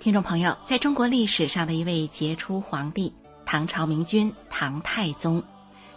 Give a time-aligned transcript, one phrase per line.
[0.00, 3.12] 听众朋友，在中国历史上的一位杰出皇帝——
[3.44, 5.42] 唐朝明君唐太宗，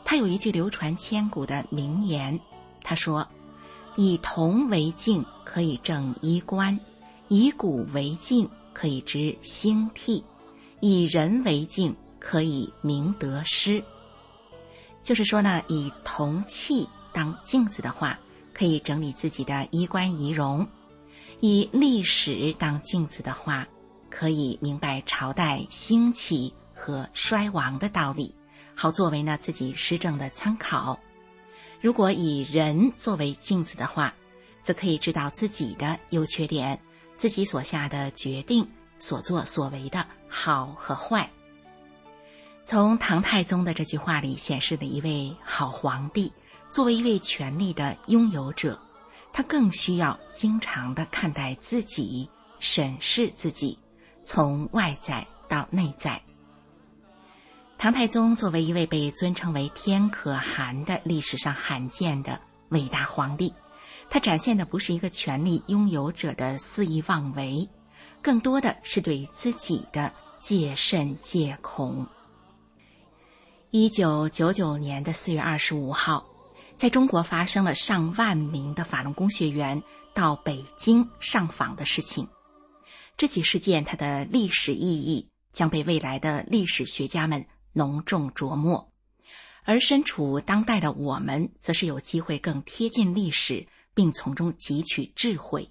[0.03, 2.37] 他有一句流传千古的名言，
[2.83, 3.25] 他说
[3.95, 6.77] ：“以铜为镜，可以正衣冠；
[7.29, 10.21] 以古为镜，可以知兴替；
[10.81, 13.81] 以人为镜，可以明得失。”
[15.01, 18.19] 就是说呢，以铜器当镜子的话，
[18.53, 20.67] 可以整理自己的衣冠仪容；
[21.39, 23.65] 以历史当镜子的话，
[24.15, 28.33] 可以明白朝代兴起和衰亡的道理，
[28.75, 30.99] 好作为呢自己施政的参考。
[31.81, 34.13] 如果以人作为镜子的话，
[34.61, 36.79] 则可以知道自己的优缺点，
[37.17, 38.69] 自己所下的决定、
[38.99, 41.27] 所作所为的好和坏。
[42.65, 46.31] 从唐太宗的这句话里显示了一位好皇帝，
[46.69, 48.79] 作为一位权力的拥有者，
[49.33, 53.75] 他更需要经常的看待自己，审视自己。
[54.23, 56.21] 从外在到内在，
[57.77, 63.53] 唐太宗作为一位被尊称为“天可汗”的历史上罕见的伟大皇帝，
[64.09, 67.67] 他展现的不是一个权力拥有者的肆意妄为，
[68.21, 72.07] 更多的是对自己的戒慎戒恐。
[73.71, 76.25] 一九九九年的四月二十五号，
[76.77, 79.81] 在中国发生了上万名的法轮功学员
[80.13, 82.25] 到北京上访的事情。
[83.15, 88.91] 这起事件，它的历史意义将被未来的历史学家们浓重琢磨，
[89.63, 95.69] 而身处当代的我们，则是有机会更贴近历史，并从中汲取智慧。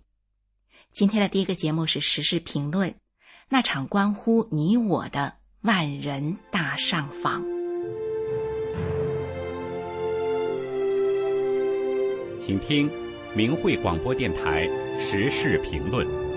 [0.92, 2.94] 今天的第一个节目是时事评论，
[3.48, 7.42] 那场关乎你我的万人大上访，
[12.40, 12.90] 请听
[13.34, 14.66] 明慧广播电台
[15.00, 16.31] 时事评论。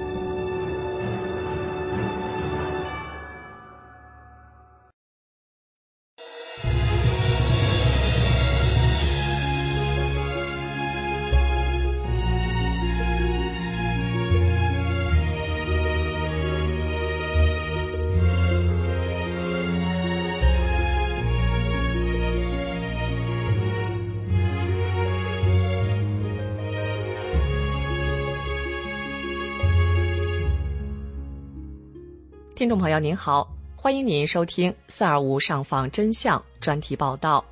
[32.78, 37.44] 朋友您好，欢迎您收听“四二五上访真相”专题报道。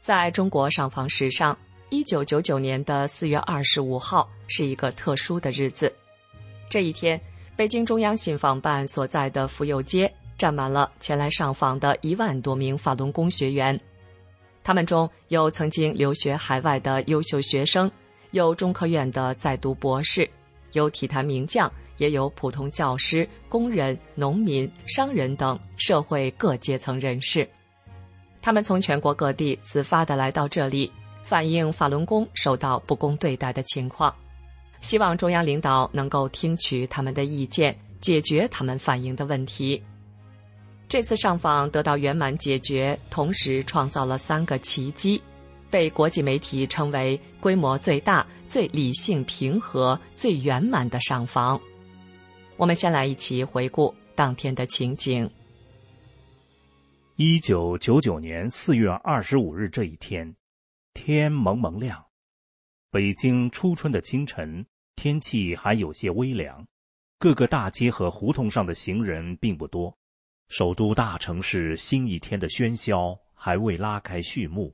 [0.00, 1.56] 在中国上访史上，
[1.88, 5.92] 一九九九年的四月二十五号是一个特殊的日子。
[6.68, 7.18] 这一天，
[7.56, 13.78] 北京中央信访办所在的妇幼街站满了前来上访的一万多名法轮功学员，
[14.62, 17.90] 他们中有曾经留学海外的优秀学生，
[18.32, 20.28] 有中科院的在读博士，
[20.72, 21.72] 有体坛名将。
[21.96, 27.48] 也有普通教师、工人、农民、商人等社会各阶层人士，
[28.42, 30.90] 他们从全国各地自发的来到这里，
[31.22, 34.14] 反映法轮功受到不公对待的情况，
[34.80, 39.82] 希望中央领导能够听取他们的意见，解决他们反映的问题。
[40.86, 45.20] 这次上访得到圆满解决，同时创造了三个奇迹，
[45.70, 51.58] 被国际媒体称为规模最大、最理性平和、最圆满的上访。
[52.56, 55.28] 我们先来一起回顾当天的情景。
[57.16, 60.34] 一九九九年四月二十五日这一天，
[60.92, 62.04] 天蒙蒙亮，
[62.90, 64.64] 北京初春的清晨，
[64.94, 66.64] 天气还有些微凉，
[67.18, 69.96] 各个大街和胡同上的行人并不多，
[70.48, 74.72] 首都大城市新一天的喧嚣还未拉开序幕。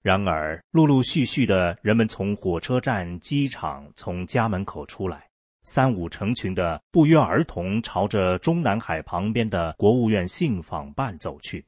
[0.00, 5.28] 然而，陆陆续续的人们从火车站、机场、从家门口出来。
[5.64, 11.64] 三五成群的不约而同朝着中南海旁边的国务院信访办走去，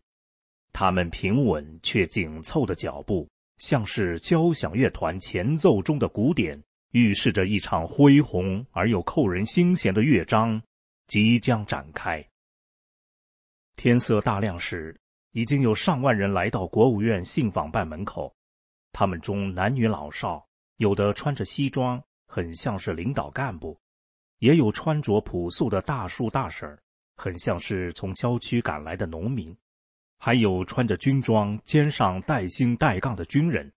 [0.72, 6.60] 他们平稳却紧凑的脚步，像是交响乐团前奏中的鼓点，
[6.90, 10.60] 预示着一场恢宏而又扣人心弦的乐章
[11.06, 12.24] 即将展开。
[13.76, 14.98] 天色大亮时，
[15.30, 18.34] 已经有上万人来到国务院信访办门口，
[18.92, 20.44] 他们中男女老少，
[20.78, 23.78] 有的穿着西装，很像是领导干部。
[24.44, 26.78] 也有穿着朴素的大叔大婶儿，
[27.16, 29.56] 很像是从郊区赶来的农民，
[30.18, 33.72] 还有穿着军装、肩上带星带杠的军人。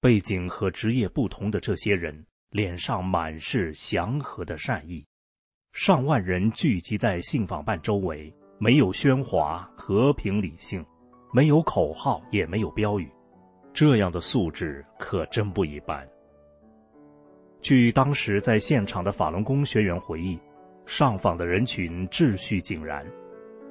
[0.00, 5.06] 背景和职业不同的这些人，脸上满是祥和的善意。
[5.72, 10.82] 上万人聚集在信访办周围，没有喧哗，和平理性，
[11.30, 13.06] 没有口号，也没有标语。
[13.74, 16.08] 这样的素质可真不一般。
[17.64, 20.38] 据当时在现场的法轮功学员回忆，
[20.84, 23.02] 上访的人群秩序井然，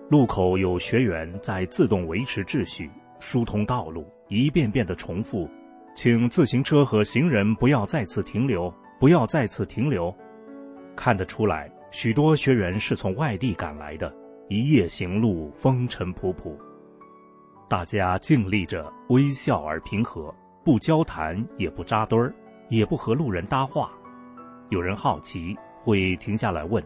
[0.10, 5.48] 路口有学员在自动维持秩序，疏通道路，一遍遍的重复。
[5.95, 10.12] 请自行车和行人不要再次停留，不要再次停留。
[10.96, 14.12] 看得出来，许多学员是从外地赶来的，
[14.50, 16.57] 一夜行路，风尘仆仆。
[17.69, 20.34] 大家静立着，微笑而平和，
[20.66, 22.34] 不交谈，也不扎堆儿，
[22.69, 23.92] 也不和路人搭话。
[24.69, 26.83] 有人好奇，会停下来问：“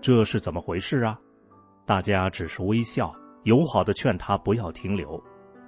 [0.00, 1.18] 这是怎么回事啊？”
[1.84, 3.14] 大家只是微笑，
[3.44, 5.20] 友好的劝他不要停留，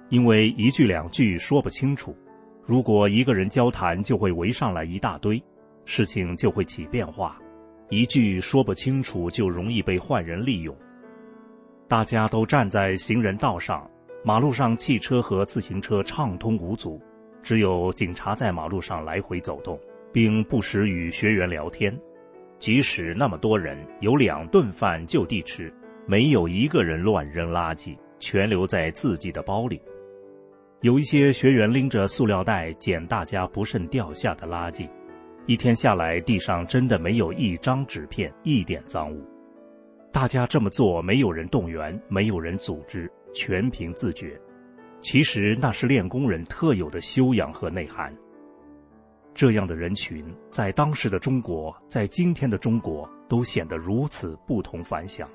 [0.09, 2.15] 因为一句两句说不清楚。
[2.63, 5.43] 如果一个人交谈，就会围上来一大堆，
[5.83, 7.37] 事情就会起变化。
[7.89, 10.73] 一句说不清楚，就容易被坏人利用。
[11.89, 13.89] 大家都站在行人道上，
[14.23, 17.01] 马路上汽车和自行车畅通无阻，
[17.41, 19.79] 只有警察在马路上来回走动，
[20.11, 21.97] 并不时与学员聊天。
[22.59, 25.73] 即使那么多人有两顿饭就地吃，
[26.05, 29.81] 没有一个人乱扔垃圾，全留在自己的包里。
[30.81, 34.87] 有一些学员拎着塑料袋捡大家不慎掉下的垃圾，
[35.47, 39.23] 一天下来，地上真的没有一张纸片，一点脏物。
[40.11, 44.39] 大家这么做，没有人动员，没有人组织，全凭自觉。
[45.01, 48.15] 其实那是练功人特有的修养和内涵。
[49.33, 55.29] 这样的人群，在当时的中国，在今天的中国，都显得如此不同凡响。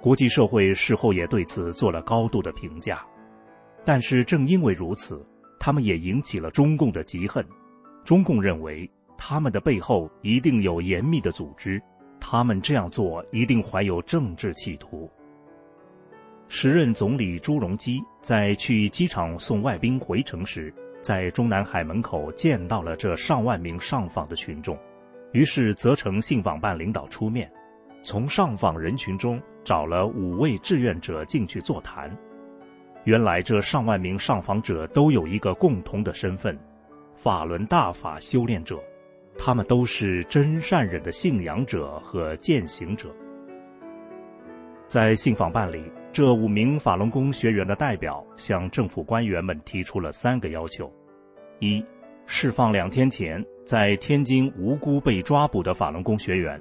[0.00, 3.04] 国际社会事后也对此做了高度的评价。
[3.84, 5.26] 但是正因为如此，
[5.58, 7.44] 他们也引起了中共的嫉恨。
[8.04, 11.82] 中共认为他们的背后一定有严密的组织，
[12.20, 15.10] 他们这样做一定怀有政治企图。
[16.56, 20.72] 时任总理朱镕基在去机场送外宾回城时，
[21.02, 24.78] 在中南海门口见到了这上万名上访的群众，
[25.32, 27.50] 于是责成信访办领导出面，
[28.04, 32.08] 从上访人群中找了五位志愿者进去座谈。
[33.02, 36.56] 原来这上万名上访者都有一个共同的身份——
[37.18, 38.78] 法轮大法修炼者，
[39.36, 43.12] 他们都是真善忍的信仰者和践行者。
[44.86, 45.82] 在信访办里，
[46.14, 50.88] 这五名法轮功学员的代表向政府官员们提出了三个要求：
[51.58, 51.84] 一、
[52.24, 56.56] 释放两天前在天津无辜被抓捕的法轮功学员；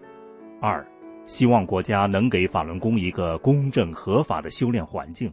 [0.60, 0.84] 二、
[1.28, 5.30] 希望国家能给法轮功一个公正合法的修炼环境；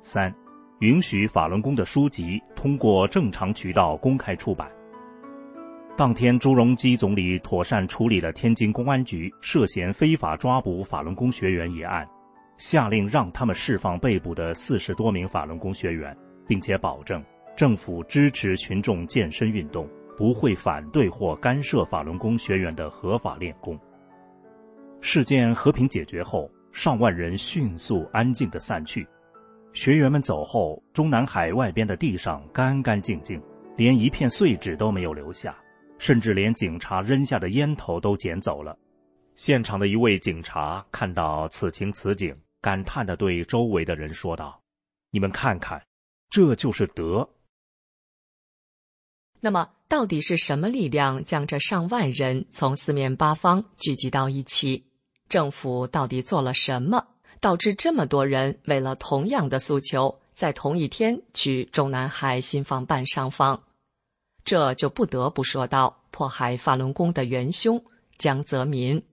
[0.00, 0.34] 三。
[0.80, 4.68] 允许法轮功的书籍通过正常渠道公开出版。
[5.96, 12.04] 当天，朱镕基总理妥善处理了天津公安局涉嫌非法抓捕法轮功学员一案，
[12.64, 16.16] 下令让他们释放被捕的四十多名法轮功学员，
[16.46, 17.20] 并且保证
[17.56, 23.76] 政府支持群众健身运动，不会反对或干涉法轮功学员的合法练功。
[25.00, 29.04] 事件和平解决后，上万人迅速安静地散去。
[29.72, 33.42] 学员们走后，中南海外边的地上干干净净，
[33.76, 35.52] 连一片碎纸都没有留下，
[35.98, 38.78] 甚至连警察扔下的烟头都捡走了。
[39.34, 44.62] 现场的一位警察看到此情此景，感叹的对周围的人说道
[45.12, 45.84] ：“你们看看，
[46.30, 47.28] 这就是德。”
[49.40, 54.86] 那么，到底是什么力量将这上万人从四面八方聚集到一起？
[55.28, 57.08] 政府到底做了什么？
[57.40, 63.64] 导致这么多人为了同样的诉求，在同一天去中南海信访办上访，
[64.44, 67.84] 这就不得不说到迫害法轮功的元凶
[68.16, 69.04] 江泽民。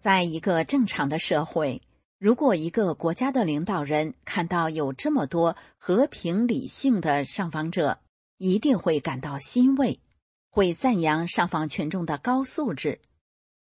[0.00, 1.82] 在一个正常的社会，
[2.18, 7.98] 如果一个国家的领导人看到有这么多和平理性的上访者，
[8.38, 10.00] 一定会感到欣慰。
[10.48, 12.98] 会赞扬上访群众的高素质，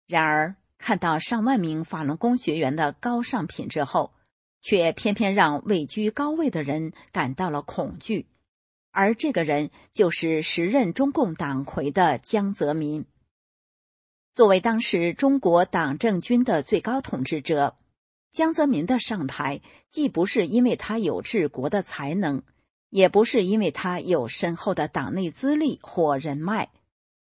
[0.08, 4.12] 然而看到上万名法轮功学员的高尚品质后，
[4.60, 8.26] 却偏偏让位居高位的人感到了恐惧，
[8.90, 13.04] 而这个人就是时任中共党魁的江泽民。
[14.34, 17.76] 作为当时中国党政军的最高统治者，
[18.32, 19.60] 江泽民的上台
[19.90, 22.42] 既不是因为他有治国的才能。
[22.90, 26.70] 也不是因为他有深厚的党内资历或人脉，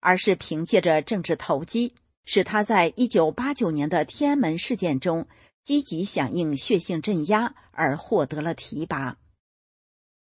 [0.00, 1.94] 而是凭借着政治投机，
[2.26, 5.26] 使他在一九八九年的天安门事件中
[5.62, 9.16] 积极响应血性镇压，而获得了提拔。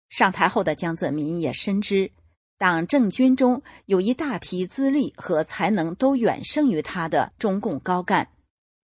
[0.08, 2.12] 上台后的江泽民也深知，
[2.58, 8.28] 党政军中有一大批资历和才能都远胜于他的中共高干，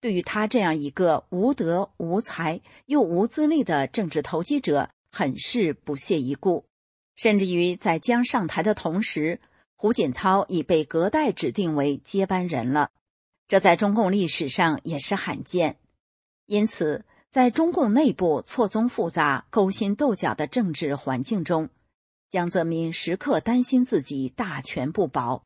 [0.01, 6.65] 对于他这样一个无德无才又无资历的政治投机者，很是不屑一顾。
[7.17, 9.41] 甚至于在将上台的同时，
[9.75, 12.91] 胡锦涛已被隔代指定为接班人了，
[13.49, 15.77] 这在中共历史上也是罕见。
[16.47, 17.05] 因此。
[17.35, 21.69] 在中共内部错综复杂、勾心斗角的政治环境中，
[22.35, 25.45] 江泽民时刻担心自己大权不保。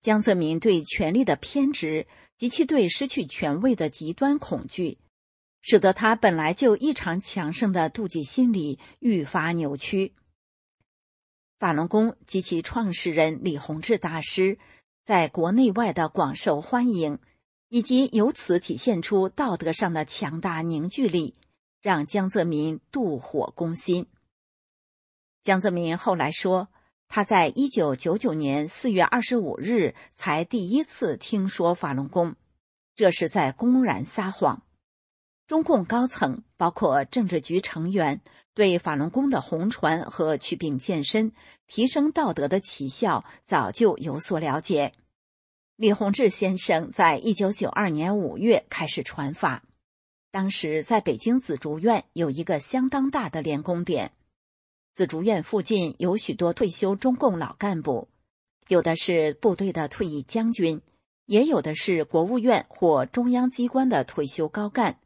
[0.00, 4.98] 江泽民对权力的偏执及其对失去权位的极端恐惧，
[5.60, 10.14] 使得他本来就异常强盛的妒忌心理愈发扭曲。
[11.60, 14.58] 法轮功及其创始人李洪志大师
[15.04, 17.20] 在国内外的广受欢迎。
[17.68, 21.36] 以及由此体现出道德上的强大凝聚力，
[21.80, 24.08] 让江泽民妒火攻心。
[25.42, 26.68] 江泽民后来说，
[27.08, 32.36] 他在一九九九年四月二十五日才第一次听说法轮功，
[32.94, 34.62] 这是在公然撒谎。
[35.48, 38.20] 中共高层，包括政治局成员，
[38.54, 41.32] 对法轮功的红传和祛病健身、
[41.66, 44.92] 提升道德的奇效早就有所了解。
[45.74, 49.64] 李洪志先生在一九九二年五月开始传法，
[50.30, 54.12] 当时在北京紫竹院有一个相当大的练功点。
[54.94, 58.08] 紫竹院附近有许多退休中共老干部，
[58.68, 60.82] 有的是部队的退役将军，
[61.24, 64.98] 也有的是国务院或中央机关的退休高干。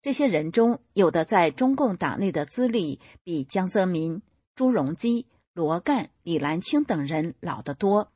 [0.00, 4.22] 这些人中，有的在中共党内的资历比江泽民、
[4.54, 8.12] 朱镕基、罗干、李兰清等人老得多。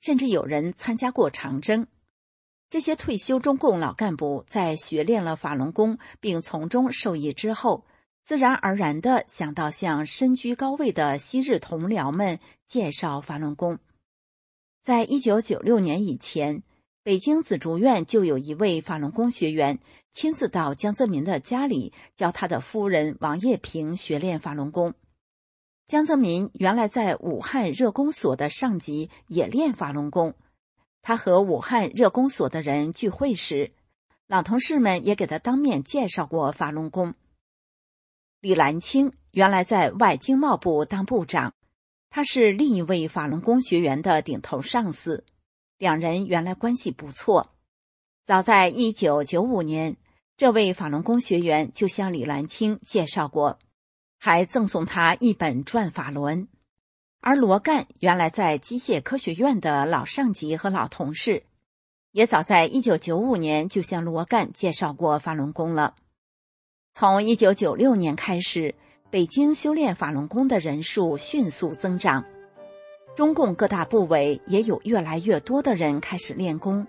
[0.00, 1.88] 甚至有人参加过长征。
[2.70, 7.84] 这些退休中共老干部在学练了法轮功并从中受益之后，
[8.26, 13.78] 自然而然的想到向身居高位的昔日同僚们介绍法轮功。
[14.82, 16.64] 在一九九六年以前，
[17.04, 19.78] 北京紫竹院就有一位法轮功学员
[20.10, 24.94] 亲自到江泽民的家里教他的夫人王叶萍学练法轮功。
[25.86, 30.34] 江泽民原来在武汉热工所的上级也练法轮功，
[31.00, 33.70] 他和武汉热工所的人聚会时，
[34.26, 37.14] 老同事们也给他当面介绍过法轮功。
[38.40, 41.54] 李兰清原来在外经贸部当部长，
[42.10, 45.24] 他是另一位法轮功学员的顶头上司，
[45.78, 47.52] 两人原来关系不错。
[48.24, 49.96] 早在一九九五年，
[50.36, 53.58] 这位法轮功学员就向李兰清介绍过。
[54.18, 56.44] 还赠送他一本《转法轮》，
[57.20, 61.44] 而罗干原来在机械科学院的老上级和老同事，
[62.12, 65.94] 也早在一九九五年就向罗干介绍过法轮功了。
[66.98, 68.74] 从一九九六年开始，
[69.10, 72.24] 北京修炼法轮功的人数迅速增长，
[73.14, 76.86] 中共各大部委也有越来越多的人开始练功，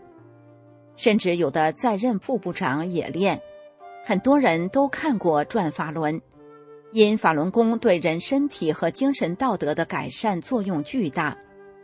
[0.96, 3.38] 甚至有的在任副部长也练。
[4.06, 6.16] 很多人都看过《转法轮》。
[6.94, 11.38] 因法轮功对人身体和精神道德的改善作用巨大，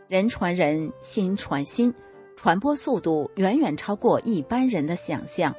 [0.08, 1.92] 人传人心传心，
[2.36, 5.54] 传播速度远远超过一般人的想象。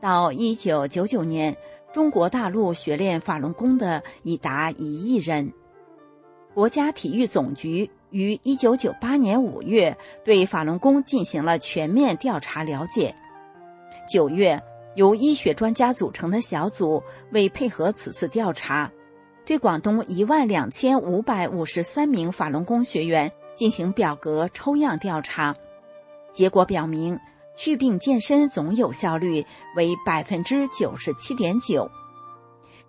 [0.00, 1.54] 到一九九九年，
[1.92, 5.52] 中国大陆学练法轮功的已达一亿人。
[6.54, 13.14] 国家体育总局于一九九八年五月对法轮功进行了全面调查了解。
[14.12, 14.60] 九月。
[14.96, 18.90] 由医学专家组成的小组为配合此次调查，
[19.46, 25.54] 对广东一万两千五百五十三名法轮功学员进行表格抽样调查，
[26.32, 27.16] 结果表明，
[27.62, 29.44] 祛病健身总有效率
[29.76, 31.90] 为百分之九十七点九。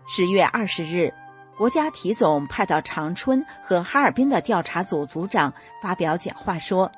[0.08, 1.14] 十月二十日，
[1.58, 6.90] 国家体总派到长春和哈尔滨的调查组组长发表讲话说：“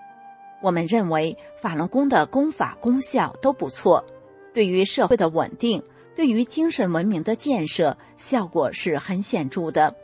[0.61, 4.05] 我们认为法轮功的功法功效都不错。”
[4.53, 5.83] 对于社会的稳定，
[6.15, 9.95] 对于精神文明的建设，效果是很显著的，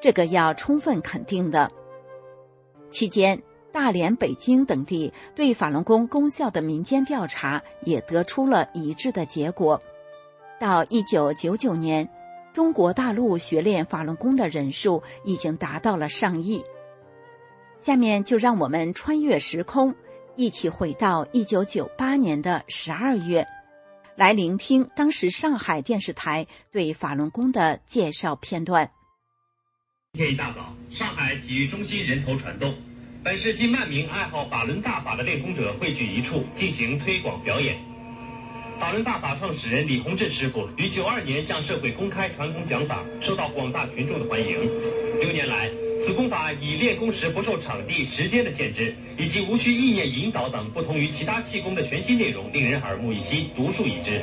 [0.00, 1.70] 这个要充分肯定的。
[2.88, 9.80] 期间，大连、北京等地对法轮功功效的民间调查也得出了一致的结果。
[10.60, 12.08] 到一九九九年，
[12.52, 16.62] 中国大陆学练法轮功的人数已经达到了上亿。
[17.78, 19.92] 下面就让我们穿越时空，
[20.36, 23.44] 一起回到一九九八年的十二月。
[24.14, 28.88] 来聆听当时上海电视台对法轮功的介绍片段。
[30.12, 32.74] 今天一大早，上海体育中心人头攒动，
[33.24, 37.76] 本市近万名爱好法轮大法的练功者汇聚一处，进行推广表演。
[38.80, 44.68] 法轮大法创始人李洪志师傅于九二年向社会公开传功讲法，受到广大群众的欢迎。
[45.20, 45.70] 六年来，
[46.04, 54.20] 此功法以练功时不受场地、时间的限制，以及无需意念引导等不同于其他气功的全新内容，令人耳目一新、独树一帜。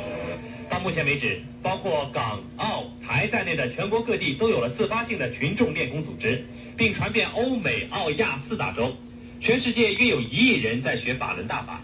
[0.69, 6.45] 到目前为止，包括港、澳、台在内的全国各地都有了自发性的群众练功组织，
[6.77, 8.93] 并传遍欧美、澳、亚四大洲。
[9.41, 11.81] 全世界约有一亿人在学法轮大法。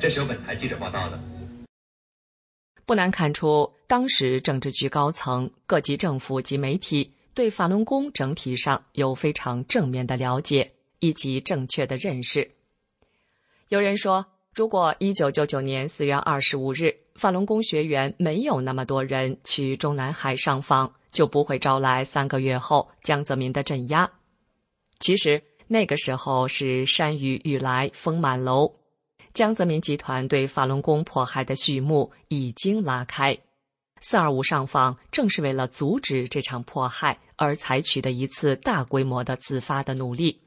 [0.00, 1.20] 这是由本台记者报道的。
[2.86, 12.50] 不难看出，当时政治局高层、各级政府及媒体对法轮功整体上有非常正面的了解以及正确的认识。
[13.68, 24.10] 有人说，如果一九九九年四月二十五日法轮功学员没有那么多人去中南海上访，就不会招来三个月后江泽民的镇压。
[24.98, 28.74] 其实那个时候是山雨欲来风满楼。
[29.34, 33.38] 江泽民集团对法轮功迫害的序幕已经拉开，
[34.00, 40.38] 四二五上访正是为了阻止这场迫害而采取的一次大规模的自发的努力。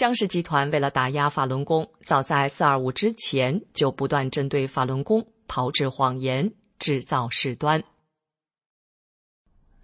[0.00, 7.84] 江氏集团为了打压法轮功，早在四二五之前就不断针对法轮功炮制谎言、制造事端。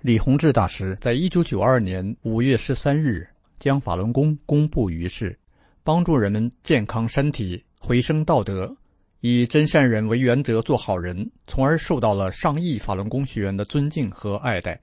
[0.01, 5.39] 李洪志大师在一九九二年五月十三日将法轮功公布于世，
[5.85, 8.75] 帮助人们健康身体、回升道德，
[9.21, 14.81] 以真善人为原则做好人，从而受到了上亿法轮功学员的尊敬和爱戴。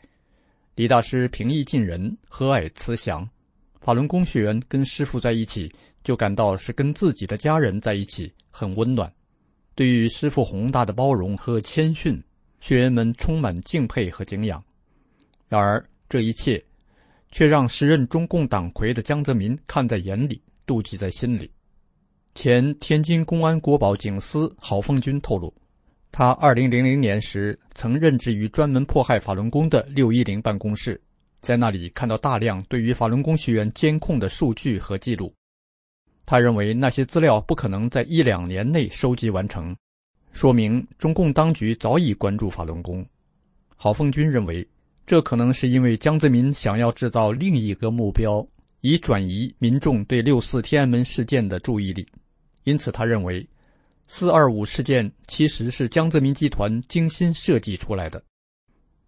[0.76, 3.28] 李大师平易近人，和蔼慈祥。
[3.84, 5.70] 法轮功学员跟师傅在一起，
[6.06, 9.12] 就感到是跟自己的家人在一起，很温暖。
[9.76, 12.24] 对于师傅宏大的包容和谦逊，
[12.62, 14.64] 学员们充满敬佩和敬仰。
[15.50, 16.64] 然而，这一切
[17.30, 21.52] 却让时任中共党魁的江泽民看在眼里，妒忌在心里。
[22.36, 25.54] 前天津公安国保警司郝凤军透露，
[26.10, 31.02] 他2000年时曾任职于专门迫害法轮功的610办公室。
[31.44, 35.36] 在那里看到大量对于法轮功学员监控的数据和记录，
[36.26, 39.76] 他认为那些资料不可能在一两年内收集完成，
[40.32, 43.06] 说明中共当局早已关注法轮功。
[43.76, 44.66] 郝凤军认为，
[45.06, 48.48] 这可能是因为江泽民想要制造另一个目标，
[48.80, 52.08] 以转移民众对六四天安门事件的注意力。
[52.64, 53.46] 因此，他认为
[54.08, 58.24] “四二五”事件其实是江泽民集团精心设计出来的。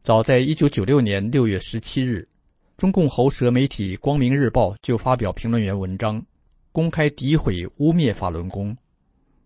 [0.05, 2.29] 早在一九九六年六月十七日，
[2.77, 6.23] 中共喉舌媒体《光明日报》就发表评论员文章，
[6.71, 8.77] 公开诋毁污蔑法轮功。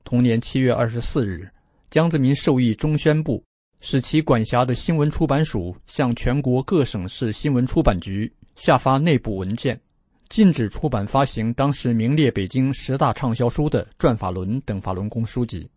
[0.04, 1.50] 同年七月二十四日，
[1.90, 3.42] 江泽民授意中宣部，
[3.80, 9.80] 使其管辖的新闻出版署向全国各省市新闻出版局下发内部文件，
[10.28, 15.70] 禁止出版发行当时名列北京十大畅销书的《转法轮》等法轮功书籍。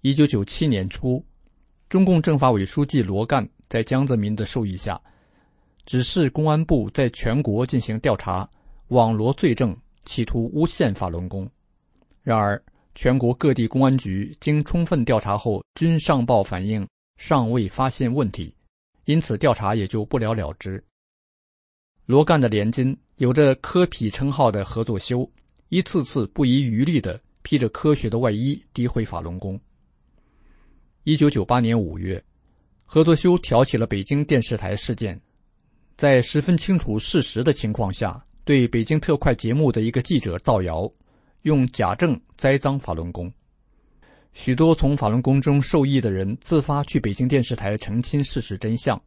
[0.00, 1.24] 一九九七年初，
[1.88, 3.48] 中共政法委书记罗干。
[3.68, 5.00] 在江泽民的授意下，
[5.84, 8.48] 指示公安部在全国进行调查，
[8.88, 11.48] 网罗罪证，企图诬陷法轮功。
[12.22, 12.62] 然而，
[12.94, 18.54] 全国各地公安局经充分调查后，均上报反映尚未发现问题，
[19.04, 20.82] 因此调查也就不了了之。
[22.04, 25.28] 罗干的连襟，有着科痞称号的合作修，
[25.68, 29.60] 一次次不遗余力地披着科学的外衣诋毁法轮功。
[31.02, 32.22] 一九九八年五月。
[32.88, 35.20] 何作修挑起了北京电视台事件，
[35.96, 40.88] 在十分清楚事实的情况下，对北京特快节目的一个记者造谣，
[41.42, 43.30] 用假证栽赃法轮功。
[44.32, 48.98] 许多从法轮功中受益的人自发去北京电视台澄清事实真相。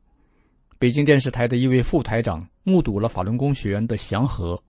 [0.78, 4.62] 北京电视台的一位副台长目睹了法轮功学员的祥和，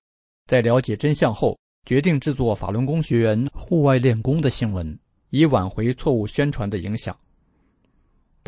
[0.46, 4.96] 在了解真相后，决定制作法轮功学员户外练功的新闻，
[5.30, 7.16] 以挽回错误宣传的影响。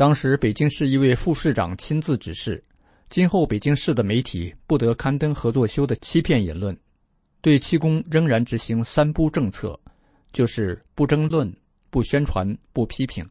[0.03, 2.61] 当时，北京市一位副市长亲自指示，
[3.09, 6.77] 今后北京市的媒体不得刊登合作修的欺骗言论，
[7.39, 9.79] 对气功仍然执行三不政策，
[10.33, 11.49] 就是不争论、
[11.89, 13.25] 不宣传、不批评。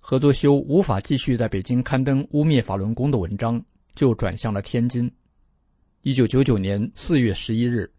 [0.00, 3.58] 合作修无法继续在北京刊登污蔑法轮功的文章，
[3.94, 5.10] 就转向了天津。
[6.02, 7.90] 一九九九年四月十一日，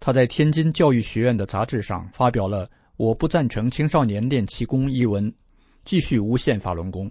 [0.00, 5.32] 他在天津教育学院的杂志上发表了《我不赞成青少年练气功》一文。
[5.88, 7.10] 继续诬陷法轮功。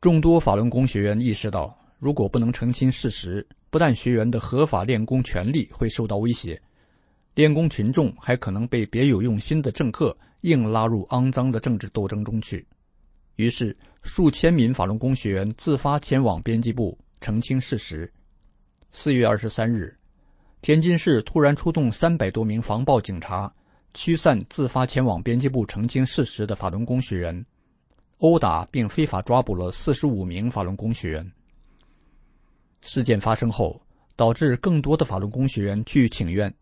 [0.00, 6.60] 众多法轮功学员意识到，如果不能澄清事实，不但学员的合法练功权利会受到威胁，
[7.36, 12.66] 练功群众还可能被别有用心的政客硬拉入肮脏的政治斗争中去。
[13.36, 18.12] 于是，数千名法轮功学员自发前往编辑部澄清事实。
[18.90, 19.96] 四月二十三日，
[20.60, 23.54] 天津市突然出动三百多名防暴警察，
[23.94, 27.46] 驱散自发前往编辑部澄清事实的法轮功学员，
[28.18, 31.32] 殴打并非法抓捕了四十五名法轮功学员。
[32.82, 33.80] 事件发生后，
[34.16, 36.52] 导致更多的法轮功学员去请愿，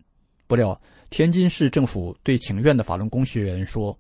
[0.47, 3.99] 不料天津市政府对请愿的法轮功学员说：“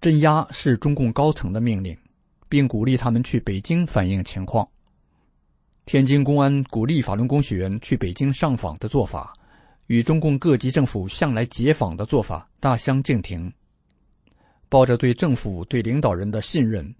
[0.00, 1.94] 镇压是中共高层的命令。”
[2.50, 4.66] 并鼓励他们去北京反映情况。
[5.84, 9.34] 天津公安鼓励法轮功学员去北京上访的做法，
[9.88, 13.52] 与中共各级政府向来解访的做法大相径庭。
[14.70, 16.94] 抱着对政府、对领导人的信任，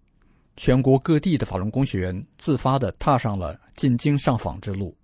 [0.57, 4.97] 全国各地的法轮功学员自发的踏上了进京上访之路。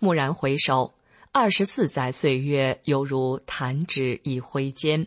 [0.00, 0.92] 蓦然回首，
[1.30, 5.06] 二十四载岁月犹如弹指一挥间。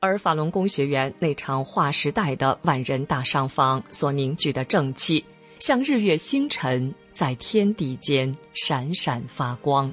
[0.00, 5.24] 而法轮功学员那场划时代的万人大上访所凝聚的正气，
[5.60, 9.92] 像日月星辰，在天地间闪闪发光。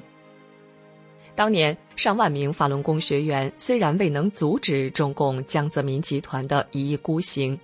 [1.34, 7.58] 当年上万名法轮功学员虽然未能阻止中共江泽民集团的一意孤行，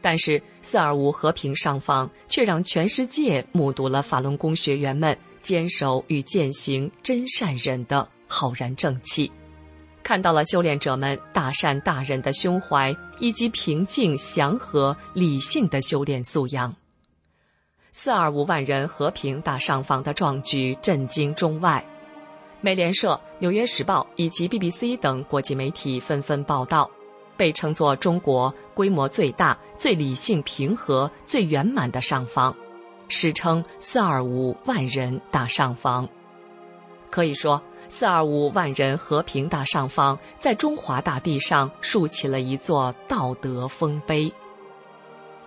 [0.00, 9.28] 但是四二五和平上访却让全世界目睹了法轮功学员们坚守与践行真善忍的浩然正气。
[10.04, 16.72] 看到了修炼者们大善大仁的胸怀，以及平静、祥和、理性的修炼素养。
[17.94, 21.84] 四二五万人和平大上访的壮举震惊中外，
[22.62, 26.90] 美联社、纽约时报以及 BBC 等国际媒体纷纷报道，
[27.36, 32.56] 被称作中国规模最大、最理性平和、最圆满的上访，
[33.08, 36.08] 史称“四二五万人大上访”。
[37.10, 37.62] 可以说。
[37.88, 44.32] 四二五万人和平大上访，在中华大地上竖起了一座道德丰碑。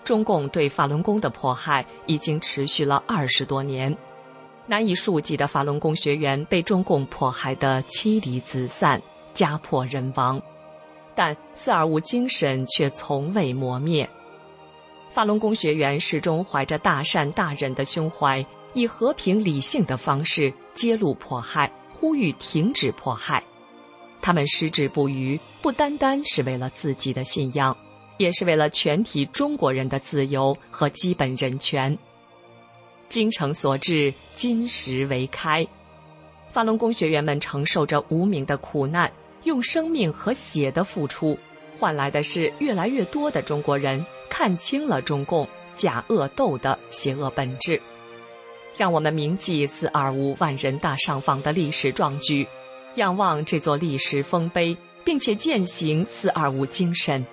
[0.05, 3.93] 中共对法轮功的迫害已经持续了二十多年，
[4.67, 9.01] 难以数计的法轮功学员被中共迫害得妻离子散、
[9.33, 10.41] 家破人亡，
[11.13, 14.09] 但四二五精神却从未磨灭。
[15.09, 21.69] 法轮功学员始终怀着大善大忍的胸怀，以和平理性的方式揭露迫害。
[21.97, 23.41] 呼吁停止迫害，
[24.21, 27.75] 他们矢志不渝，不单单是为了自己的信仰，
[28.17, 31.97] 也是为了全体中国人的自由和基本人权。
[33.09, 35.65] 精诚所至，金石为开。
[36.49, 39.11] 法轮功学员们承受着无名的苦难，
[39.43, 41.37] 用生命和血的付出，
[41.79, 47.79] 换来的是越来越多的中国人看清了中共假恶斗的邪恶本质。
[48.77, 52.47] 让我们铭记四二五万人大上访的历史壮举，
[52.95, 57.25] 仰望这座历史丰碑，并且践行四二五精神。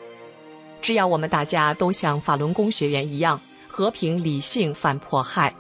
[0.83, 5.55] 只要我们大家都像法轮功学员一样和平理性反迫害，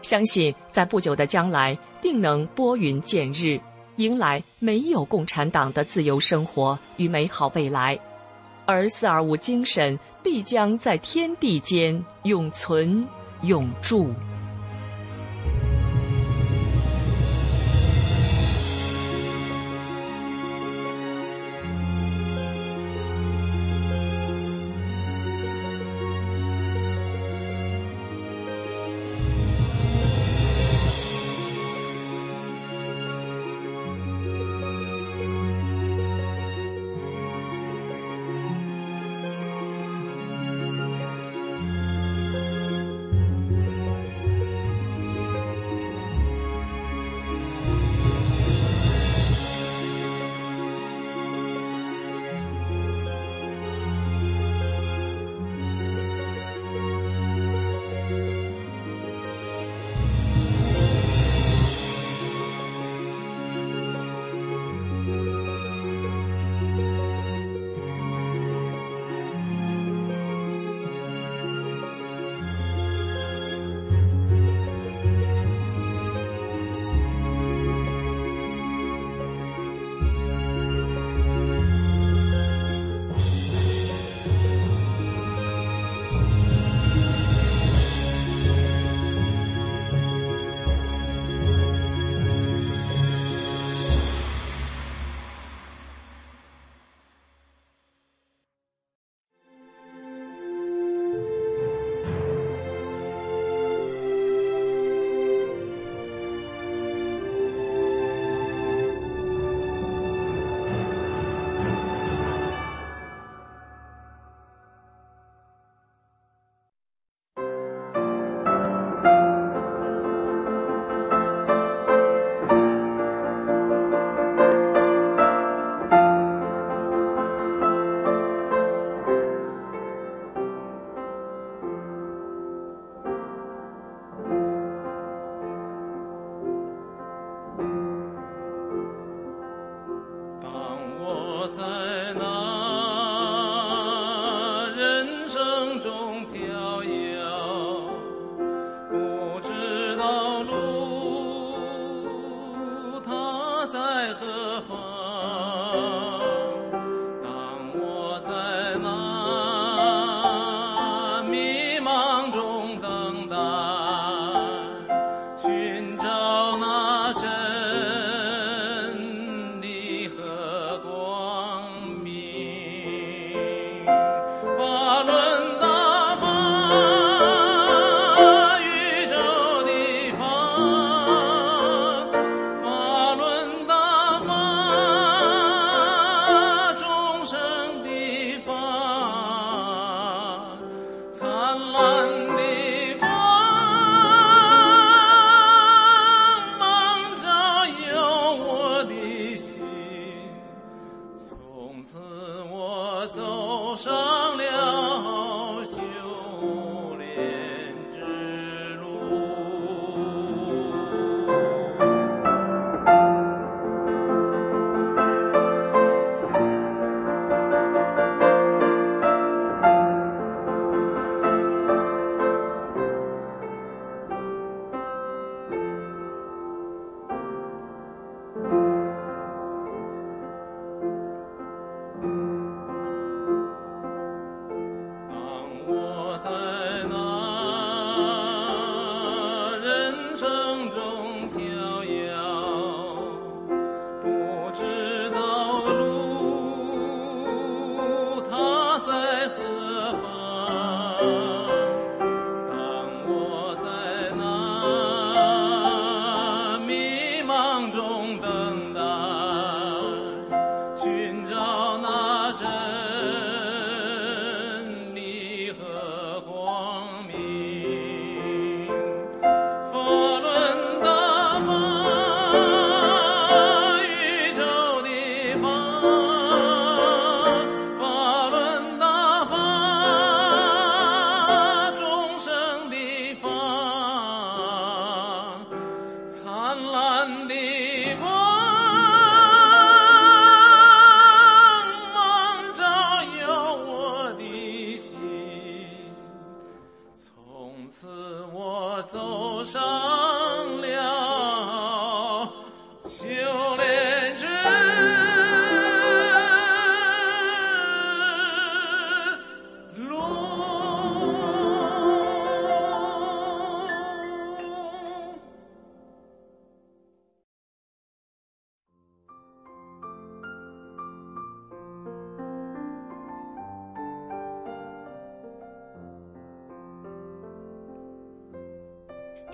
[0.00, 3.60] 相信在不久的将来，定能拨云见日，
[3.96, 7.98] 迎来没有共产党的自由生活与美好未来。
[8.64, 13.04] 而四二五精神必将在天地间永存
[13.42, 14.14] 永驻。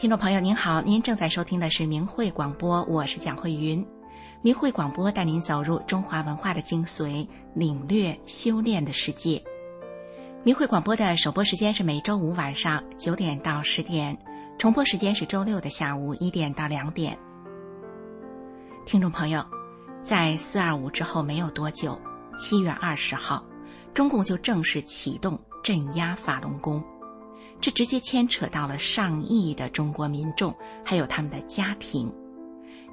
[0.06, 3.84] 听众朋友您好，您正在收听的是明慧广播，我是蒋慧云。
[4.40, 9.42] 明慧广播带您走入中华文化的精髓，领略修炼的世界。
[10.44, 14.16] 明慧广播的首播时间是每周五晚上九点到十点，
[14.56, 17.18] 重播时间是周六的下午一点到两点。
[18.84, 19.44] 听众朋友，
[20.04, 22.00] 在四二五之后没有多久，
[22.38, 23.44] 七月二十号，
[23.92, 26.80] 中共就正式启动镇压法轮功。
[27.66, 32.08] 这直接牵扯到了上亿的中国民众，还有他们的家庭。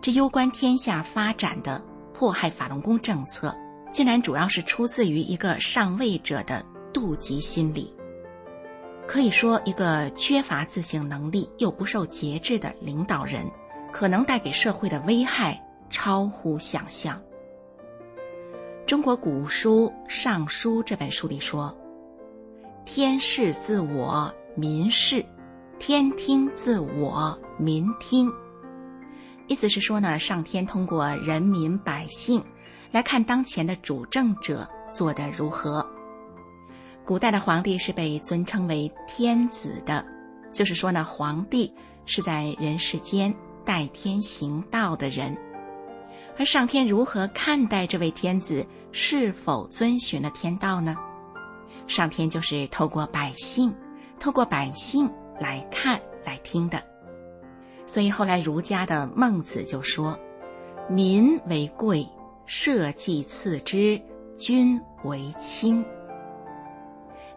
[0.01, 1.79] 这攸关天下发展的
[2.11, 3.55] 迫害法轮功政策，
[3.91, 7.93] 竟然主要是出自于一个上位者的妒忌心理。
[9.05, 13.45] 可以说，一个缺乏自省能力又不受节制的领导人，
[13.91, 17.21] 可能带给社会的危害超乎想象。
[18.87, 21.77] 中国古书《尚书》这本书里说
[22.85, 25.25] ：“天视自我。”民视，
[25.79, 28.31] 天听自我，民听。
[29.47, 32.43] 意思是说呢，上天通过人民百姓
[32.91, 35.83] 来看当前的主政者做得如何。
[37.03, 40.05] 古代的皇帝是被尊称为天子的，
[40.51, 41.73] 就是说呢，皇帝
[42.05, 43.33] 是在人世间
[43.65, 45.35] 代天行道的人。
[46.37, 50.95] 而上天如何看待这位天子，是否遵循了天道呢？
[51.87, 53.73] 上天就是透过百姓。
[54.23, 56.81] 透过百姓来看、来听的，
[57.85, 60.17] 所以后来儒家的孟子就说
[60.87, 62.07] ：“民为贵，
[62.45, 64.01] 社稷次之，
[64.37, 65.83] 君为轻。”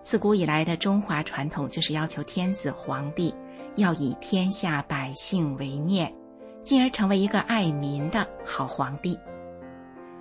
[0.04, 3.34] 自古以来的中华传统就是要求天子皇帝
[3.74, 6.14] 要以天下百姓为念，
[6.62, 9.18] 进而成为一个爱民的好皇帝。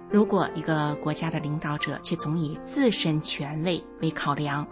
[0.09, 4.67] 如果一个国家的领导者却总以自身权位为考量，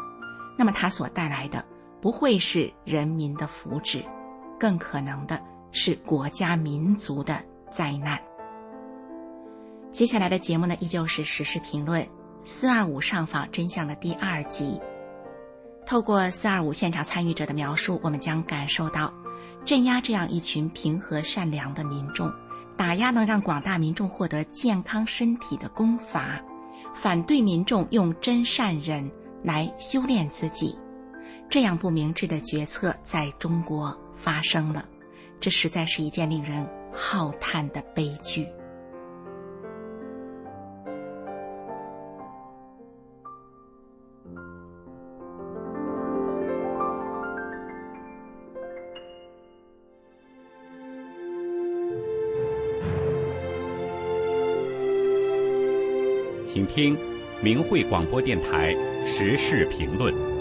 [0.57, 1.63] 那么他所带来的。
[2.03, 4.03] 不会是人民的福祉，
[4.59, 8.19] 更可能的是国家民族的灾难。
[9.93, 12.05] 接下来的节目呢，依旧是时事评论
[12.43, 14.81] “四二五上访真相”的第二集。
[15.85, 19.09] 透过“四二五”现场参与者的描述，我们将感受到，
[19.63, 22.29] 镇压这样一群平和善良的民众，
[22.75, 26.41] 打压能让广大民众获得健康身体的功法，
[26.93, 29.09] 反对民众用真善忍
[29.41, 30.77] 来修炼自己。
[31.53, 34.89] 这样不明智的决策在中国发生了，
[35.39, 38.47] 这实在是一件令人浩叹的悲剧。
[56.47, 56.97] 请听
[57.43, 58.73] 明慧广播电台
[59.05, 60.32] 时事评论。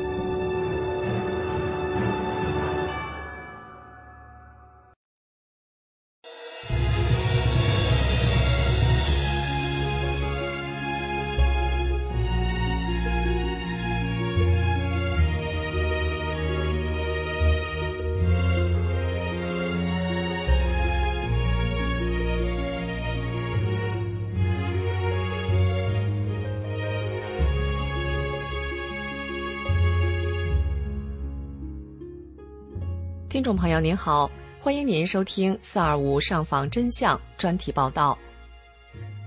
[33.57, 38.17] 朋友您好，欢迎您收听四二五上访真相专题报道。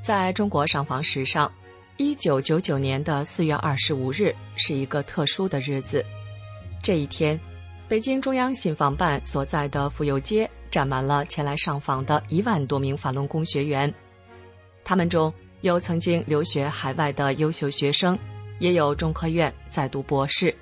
[0.02, 1.52] 在中国上访史上，
[1.98, 6.04] 一九九九年的四月二十五日是一个特殊的日子。
[6.82, 7.40] 这一天，
[7.88, 13.94] 北京中央信访办所在的妇幼街站满了前来上访的一万多名法轮功学员。
[14.84, 18.18] 他们中有曾经留学海外的优秀学生，
[18.60, 20.54] 也有中科院在读博士，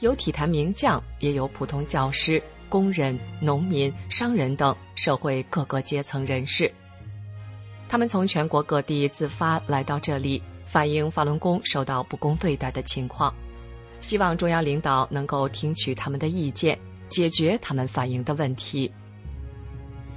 [0.00, 2.42] 有体坛名将，也有普通教师。
[2.70, 6.72] 工人、农民、商人等社会各个阶层人士，
[7.88, 13.34] 他们从全国各地自发来到这里，反映法轮功受到不公对待的情况，
[14.00, 16.78] 希望中央领导能够听取他们的意见，
[17.08, 18.90] 解决他们反映的问题。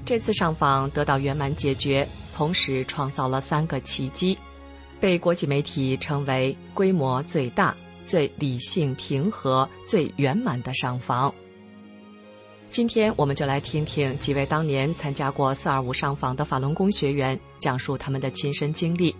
[0.06, 4.38] 这次上访得到圆满解决，同时创造了三个奇迹，
[5.00, 11.34] 被国际媒体称为规模最大、最理性平和、最圆满的上访。
[12.74, 19.16] 今天我们就来听听几位当年参加过“四二五”上访的法轮功学员讲述他们的亲身经历。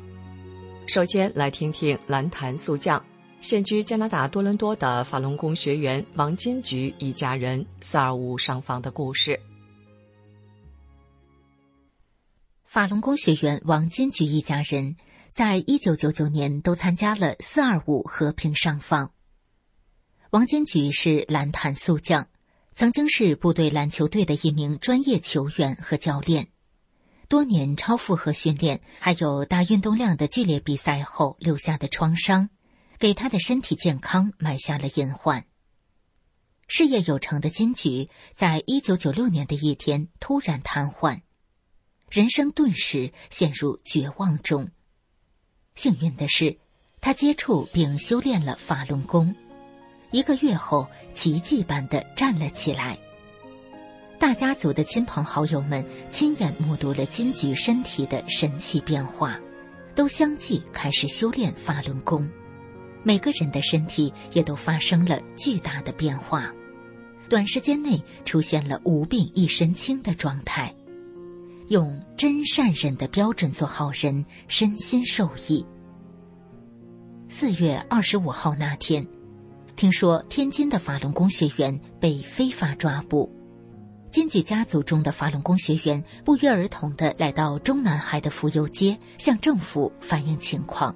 [0.88, 3.00] 首先来听听蓝潭速将、
[3.42, 9.40] 现居加拿大多伦多的法轮功学员王金菊一家人“四二五”上访的故事。
[12.66, 14.96] 法轮功学员王金菊一家人
[15.30, 19.12] 在一九九九年都参加了“四二五”和平上访。
[20.32, 22.33] 王金菊是蓝潭速将。
[22.76, 26.48] 曾经是部队篮球队的一名专业球员和教练，
[27.28, 32.50] 多年超负荷训练，还有大运动量的剧烈比赛后留下的创伤，
[32.98, 35.46] 给他的身体健康埋下了隐患。
[36.68, 41.22] 事业有成的金菊，在一九九六年的一天突然瘫痪，
[42.10, 44.72] 人生顿时陷入绝望中。
[45.76, 46.58] 幸运的是，
[47.02, 49.36] 他接触并修炼了法轮功。
[50.14, 52.96] 一个月后，奇迹般的站了起来。
[54.20, 59.40] 大家族的亲朋好友们亲眼目睹了金菊身体的神奇变化，
[59.96, 62.30] 都相继开始修炼法轮功。
[63.02, 66.54] 每个人的身体也都发生了巨大的变化，
[67.28, 70.72] 短时间内出现了无病一身轻的状态。
[71.70, 75.66] 用真善忍的标准做好人，身心受益。
[77.28, 79.04] 四月二十五号那天。
[79.76, 83.30] 听说天津的法轮功学员被非法抓捕，
[84.12, 90.96] 金举家族中的法轮功学员不约而同的来到中南海的浮游街，向政府反映情况。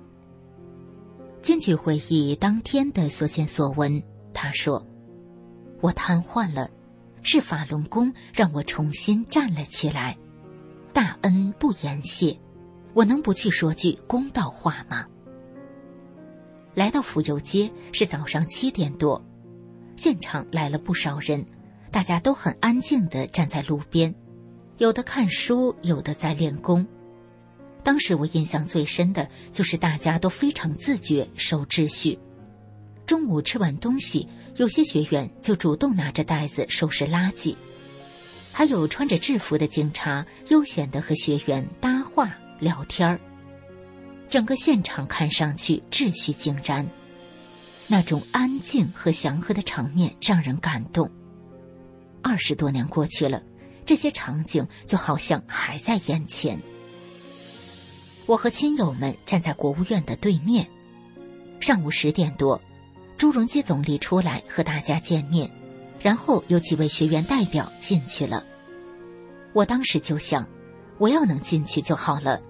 [1.41, 4.01] 金举回忆当天的所见所闻，
[4.33, 4.85] 他说
[5.81, 6.69] ：“我瘫痪了，
[7.23, 10.17] 是法轮功让我重新站了起来，
[10.93, 12.39] 大恩不言谢，
[12.93, 15.05] 我能不去说句公道话吗？”
[16.77, 19.19] 来到府右街是早上七点多，
[19.95, 21.43] 现场来了不少人，
[21.89, 24.13] 大家都很安静的站在路边，
[24.77, 26.85] 有的看书，有的在练功。
[27.81, 32.19] 当时我印象最深的就是大家都非常自觉守秩序。
[33.07, 37.55] 中午吃完东西，有些学员就主动拿着袋子收拾垃圾，
[38.51, 43.19] 还有穿着制服的警察悠闲的和学员搭话聊天儿。
[44.29, 46.85] 整个现场看上去秩序井然，
[47.87, 51.09] 那种安静和祥和的场面让人感动。
[52.21, 53.41] 二十多年过去了，
[53.85, 56.59] 这些场景就好像还在眼前。
[58.25, 60.67] 我和亲友们站在国务院的对面，
[61.61, 62.61] 上午十点多，
[63.17, 65.49] 朱镕基总理出来和大家见面，
[66.01, 68.45] 然后有几位学员代表进去了。
[69.53, 70.45] 我当时就想，
[70.97, 72.41] 我要能进去就好了。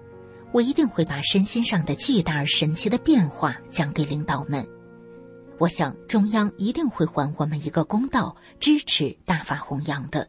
[0.52, 4.66] 我一定会把身心上的巨大而神奇的变化讲给领导们。
[5.58, 10.28] 我想中央一定会还我们一个公道，支持大法弘扬的。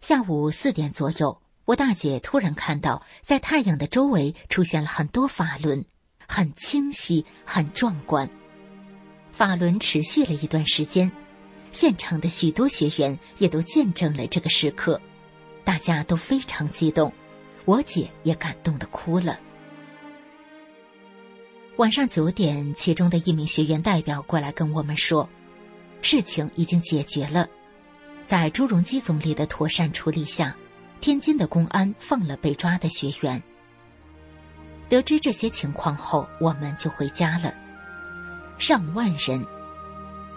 [0.00, 5.84] 下午四点左右，我大姐突然看到，在太阳的周围出现了很多法轮，
[6.26, 8.28] 很清晰，很壮观。
[9.32, 11.10] 法轮持续了一段时间，
[11.72, 15.00] 现场的许多学员也都见证了这个时刻，
[15.64, 17.12] 大家都非常激动。
[17.64, 19.38] 我姐也感动的哭了。
[21.76, 25.28] 晚上九点，其中的一名学员代表过来跟我们说，
[26.02, 27.48] 事情已经解决了，
[28.26, 30.54] 在朱镕基总理的妥善处理下，
[31.00, 33.42] 天津的公安放了被抓的学员。
[34.88, 37.54] 得知这些情况后，我们就回家了。
[38.58, 39.42] 上万人，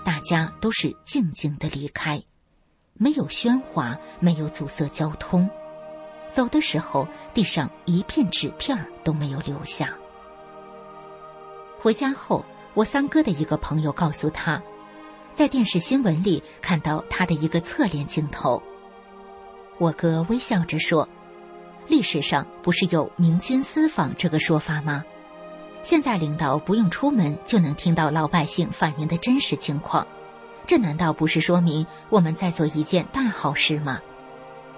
[0.03, 2.23] 大家都是静静的离开，
[2.93, 5.49] 没有喧哗，没有阻塞交通。
[6.35, 9.95] 走的时候，地上一片纸片都没有留下。
[11.79, 14.61] 回家后，我三哥的一个朋友告诉他，
[15.33, 18.61] 在电视新闻里看到他的一个侧脸镜头，
[19.77, 21.07] 我哥微笑着说
[21.87, 25.05] ：“历史上不是有明君私访这个说法吗？
[25.83, 30.05] 现在领导不用出门就能听到老百姓反映的真实情况，
[30.67, 34.01] 这难道不是说明我们在做一件大好事吗？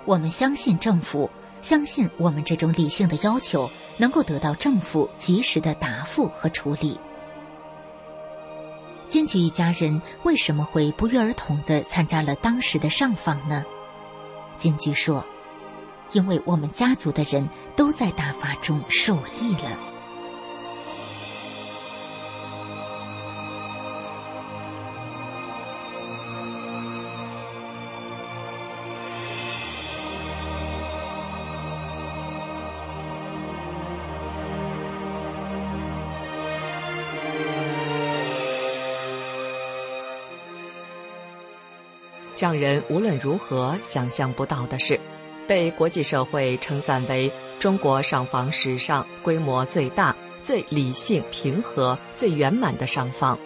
[0.06, 1.30] 我们相信政府，
[1.62, 7.00] 相信我们这种理性的要求能够得到政府及时的答复和处理。”
[9.08, 13.64] 金菊一家人为什么会不约而同的参加了当时的上访呢？
[14.58, 15.26] 金菊说
[16.12, 19.80] ：“因为我们家族的人都在大法中受益了。”
[42.38, 45.00] 让人无论如何想象不到的是，
[45.48, 53.38] 被国际社会称赞为中国上访史上规模最大、最理性平和、最圆满的上访，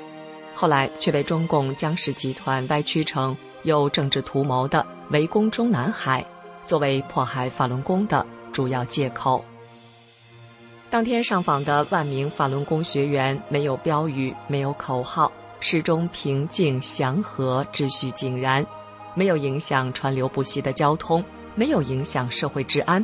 [0.54, 6.26] 后来却被中共江氏集团歪曲成有政治图谋的围攻中南海，
[6.66, 9.44] 作为迫害法轮功的主要借口。
[10.90, 15.32] 当天上访的万名法轮功学员，没有标语，没有口号，
[15.62, 18.66] 始终平静祥和，秩序井然。
[19.14, 21.24] 没有影响川流不息的交通，
[21.56, 23.04] 没有影响社会治安，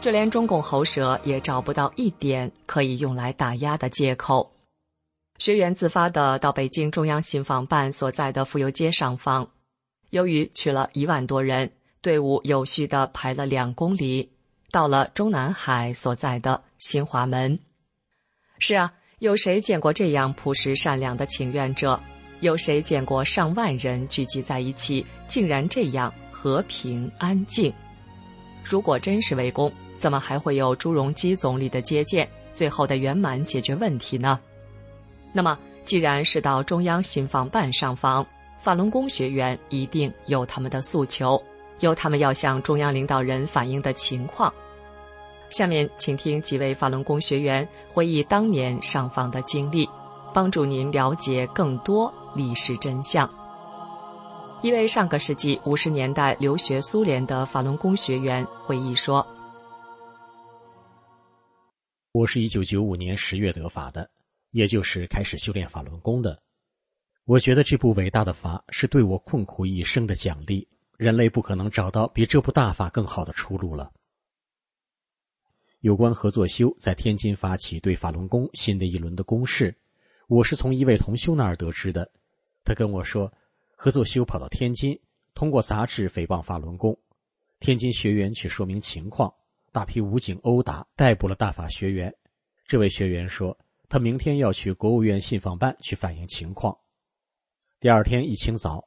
[0.00, 4.52] 就连中共喉舌也找不到一点可以用来打压的借口。
[5.38, 9.48] 学员自发的到北京中央信访办所在的妇幼街上访，
[10.10, 11.72] 由于去了一万多人，
[12.02, 14.30] 队伍有序的排了两公里，
[14.70, 17.58] 到了中南海所在的新华门。
[18.60, 22.00] 是啊，有谁见过这样朴实善良的请愿者？
[22.44, 27.72] 有谁见过上万人聚集在一起，竟然这样和平安静？
[28.62, 34.38] 如果真是围攻，怎么还会有朱镕基总理的接见，最后的圆满解决问题呢？
[35.32, 38.22] 那么，既然是到中央信访办上访，
[38.58, 41.42] 法轮功学员一定有他们的诉求，
[41.80, 44.52] 有他们要向中央领导人反映的情况。
[45.48, 49.88] 下面，请听几位法轮功学员回忆当年上访的经历。
[50.34, 53.32] 帮助您了解更多历史真相。
[54.62, 59.24] 一位上个世纪五十年代留学苏联的法轮功学员回忆说
[62.12, 64.10] ：“我是一九九五年十月得法的，
[64.50, 66.42] 也就是开始修炼法轮功的。
[67.24, 70.66] 我觉得这部伟大的法是对我困苦一生的奖励。
[70.96, 73.92] 人类不可能找到比这部大法更好的出路了。”
[75.80, 79.76] 有关合作修在天津发起对法轮功新的一轮的攻势。
[80.26, 82.10] 我是从一位同修那儿得知的，
[82.64, 83.30] 他跟我说，
[83.76, 84.98] 合作修跑到天津，
[85.34, 86.98] 通过杂志诽谤法轮功，
[87.60, 89.32] 天津学员去说明情况，
[89.70, 92.14] 大批武警殴打逮捕了大法学员。
[92.66, 93.56] 这位学员说，
[93.88, 96.74] 他明天要去国务院信访办去反映情况。
[97.78, 98.82] 第二天一清早，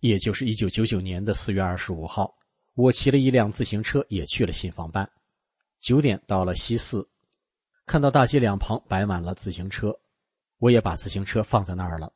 [0.00, 2.34] 也就是一九九九年的四月二十五号，
[2.74, 5.06] 我骑了一辆自行车也去了信访办。
[5.80, 7.06] 九点到了西四，
[7.84, 9.94] 看到大街两旁摆满了自行车。
[10.58, 12.12] 我也把自行车放在那儿了。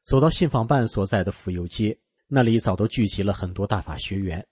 [0.00, 1.96] 走到信访办所在的府右街，
[2.26, 4.44] 那里早都聚集了很多大法学员。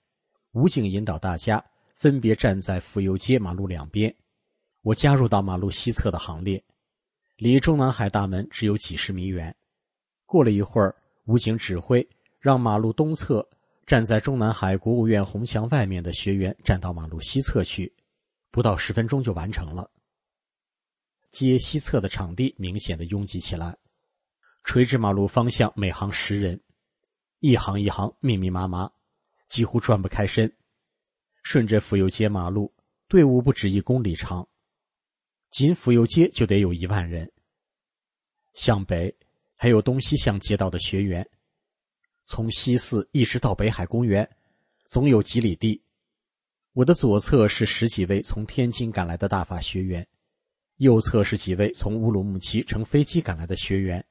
[0.52, 4.14] 武警引导大家分别站在府右街马路两边，
[4.82, 6.62] 我加入到马路西侧的行列，
[7.36, 9.54] 离中南海大门只有几十米远。
[10.26, 10.94] 过了一会儿，
[11.26, 13.48] 武警指挥让马路东侧
[13.86, 17.92] 站在中南海国务院红墙外面的学员站到马路西侧去，
[18.50, 19.90] 不到十分钟就完成了。
[21.30, 23.76] 街西侧的场地明显的拥挤起来，
[24.64, 26.60] 垂直马路方向每行十人，
[27.38, 28.90] 一行一行密密麻麻，
[29.48, 30.52] 几乎转不开身。
[31.42, 32.74] 顺着府右街马路，
[33.08, 34.46] 队伍不止一公里长，
[35.50, 37.32] 仅府右街就得有一万人。
[38.52, 39.16] 向北
[39.54, 41.26] 还有东西向街道的学员，
[42.26, 44.28] 从西四一直到北海公园，
[44.84, 45.82] 总有几里地。
[46.72, 50.06] 我的左侧是十几位从天津赶来的大法学员。
[50.80, 54.02] 右侧是几位从乌鲁木齐乘飞机赶来的学员，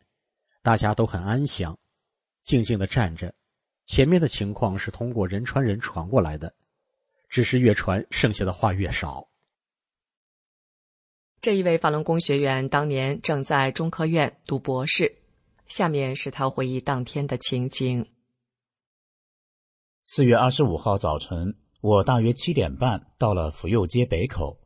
[0.62, 1.76] 大家都很安详，
[2.44, 3.34] 静静的站着。
[3.86, 6.54] 前面的情况是通过人传人传过来的，
[7.28, 9.28] 只是越传剩下的话越少。
[11.42, 15.18] 这一位法轮功学员当年正在中科院读博士，
[15.66, 18.06] 下面是他回忆当天的情景：
[20.04, 24.59] 四月二十五号早晨，我大约七点半到了府右街北口。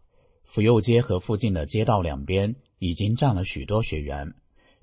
[0.54, 4.36] 府右街和附近的街道两边已经站了许多学员，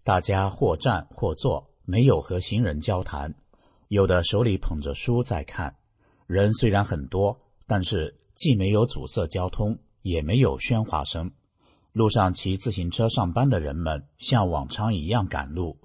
[0.02, 3.32] 大家或站或坐，没有和行人交谈，
[3.86, 5.76] 有的手里捧着书在看。
[6.26, 11.30] 人虽然很多，但是既没有阻塞交通，也没有喧哗声。
[11.92, 15.78] 路上骑自行车上班的人们像往常一样赶路。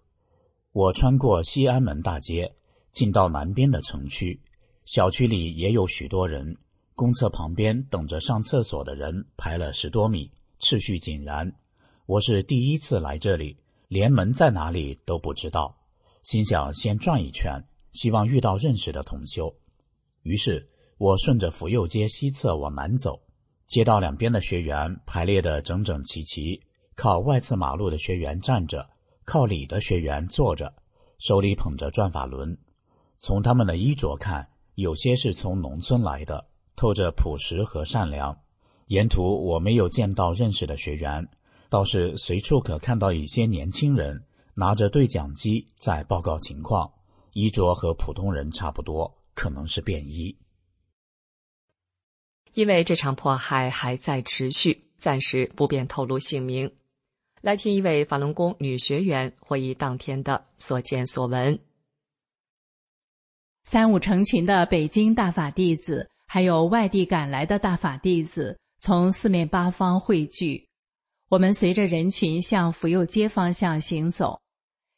[0.72, 2.56] 我穿过西安门大街，
[2.92, 4.42] 进到南边的城区，
[4.84, 6.58] 小区里也有许多人。
[6.98, 10.32] 公厕旁边等着上厕所的人排了十多米，
[10.62, 11.54] 秩序井然。
[12.06, 13.58] 我是第一次来这里，
[13.90, 15.76] 连门在哪里都不知道，
[16.24, 19.54] 心想先转一圈，希望遇到认识的同修。
[20.22, 23.22] 于是我顺着福佑街西侧往南走。
[23.68, 26.62] 街道两边的学员排列的整整齐齐，
[26.96, 28.90] 靠外侧马路的学员站着，
[29.26, 30.74] 靠里的学员坐着，
[31.18, 32.58] 手里捧着转法轮。
[33.18, 38.38] 从他们的衣着看，有些是从农村来的，透着朴实和善良。
[38.88, 41.28] 沿途我没有见到认识的学员，
[41.70, 44.24] 倒是随处可看到一些年轻人
[44.54, 46.92] 拿着对讲机在报告情况，
[47.34, 50.38] 衣着和普通人差不多，可能是便衣。
[52.54, 56.72] 因为这场迫害还在持续，暂时不便透露姓名。
[57.42, 61.60] 来听一位法轮功女学员回忆当天的所见所闻。
[63.66, 70.68] 三五成群的北京大法弟子，还有外地赶来的大法弟子，从四面八方汇聚。
[71.30, 74.38] 我们随着人群向府右街方向行走，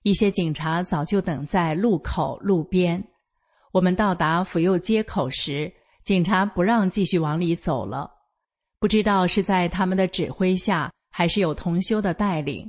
[0.02, 3.08] 一些警察早就等在路口路边。
[3.72, 5.72] 我们到达府右街口时。
[6.04, 8.10] 警察不让继续往里走了，
[8.80, 12.68] 不知道是在他们的指挥下，还是有同修的带领。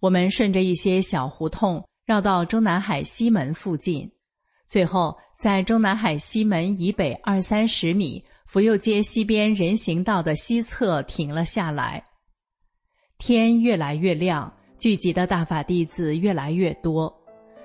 [0.00, 4.10] 我们顺着一些小胡同绕到中南海西门附近，
[4.72, 12.02] 最后在中南海西门以北二三十米福佑街西边人行道的西侧停了下来。
[13.18, 17.14] 天越来越亮，聚集的大法弟子越来越多，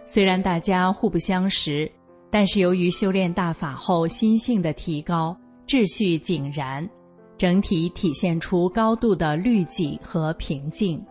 [0.06, 1.90] 虽然大家互不相识。
[2.30, 5.34] 但是由于修炼大法后心性的提高，
[5.66, 6.86] 秩序井然，
[7.38, 11.02] 整体体现出高度的律己和平静。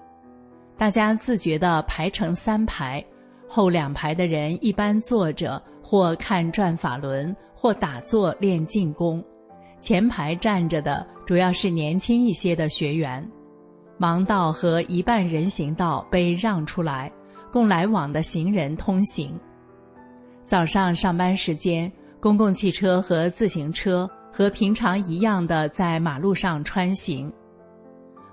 [0.77, 3.03] 大家自觉地排成三排，
[3.49, 9.23] 后两排的人一般坐着或看转法轮，或打坐练静功；
[9.81, 13.25] 前排站着的主要是年轻一些的学员。
[13.97, 17.09] 盲道和一半人行道被让出来，
[17.53, 19.39] 供来往的行人通行。
[20.43, 27.33] 早上上班时间，公共汽车和自行车和平常一样的在马路上穿行。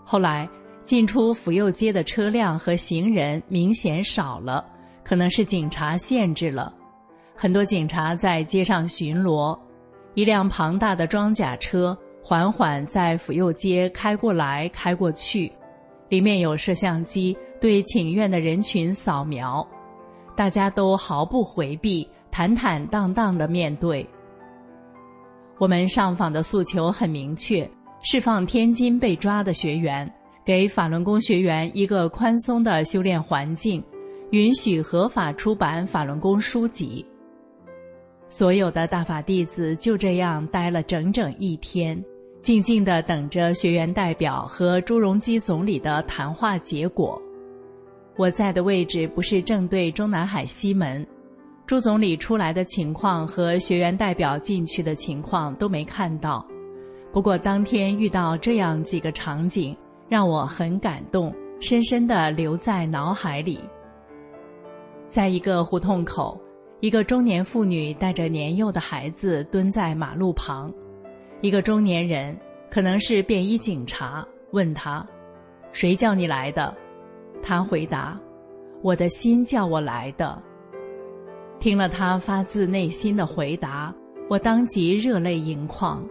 [0.03, 0.49] 后来
[0.83, 4.65] 进出福佑街的车辆和行人明显少了，
[5.03, 6.73] 可能是警察限制了。
[7.35, 9.57] 很多警察在街上巡逻。
[10.15, 15.51] 一辆庞大的装甲车缓缓在府右街开过来开过去，
[16.09, 19.67] 里面有摄像机对请愿的人群扫描。
[20.35, 24.07] 大家都毫不回避，坦坦荡荡的面对。
[25.57, 27.69] 我们上访的诉求很明确：
[28.01, 30.11] 释放天津被抓的学员，
[30.45, 33.83] 给法轮功学员一个宽松的修炼环境，
[34.31, 37.05] 允许合法出版法轮功书籍。
[38.33, 42.03] 所有的大法弟子就这样待了整整一天，
[42.41, 47.21] 静静的等着学员代表和朱镕基总理的谈话结果。
[48.15, 51.05] 我在的位置不是正对中南海西门，
[51.67, 56.43] 朱总理出来的情况和学员代表进去的情况都没看到。
[57.11, 59.77] 不过当天遇到这样几个场景，
[60.09, 63.59] 让我很感动，深深的留在脑海里。
[65.07, 66.35] 在一个胡同口，
[66.83, 70.69] 一个中年妇女带着年幼的孩子蹲在马路旁，
[71.39, 72.37] 一个中年人，
[72.69, 75.07] 可能是便衣警察，问他
[75.71, 76.75] ：“谁叫你来的？”
[77.41, 78.19] 他回答
[78.83, 80.37] ：“我的心叫我来的。”
[81.57, 83.95] 听了他发自内心的回答，
[84.29, 86.05] 我当即热泪盈眶。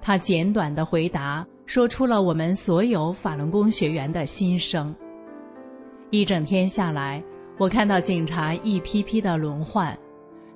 [0.00, 4.96] 他简短的回答说出了我们所有法轮功学员的心声。
[6.08, 7.22] 一整天下来，
[7.58, 9.96] 我看到警察一批批的轮换，